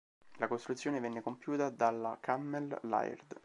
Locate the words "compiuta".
1.21-1.69